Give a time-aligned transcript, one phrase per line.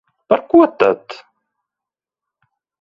[0.31, 1.05] Par ko tad?